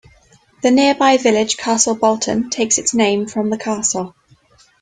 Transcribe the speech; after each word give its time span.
The 0.63 0.71
nearby 0.71 1.17
village 1.17 1.57
Castle 1.57 1.93
Bolton 1.93 2.49
takes 2.49 2.79
its 2.79 2.95
name 2.95 3.27
from 3.27 3.51
the 3.51 3.57
castle. 3.59 4.15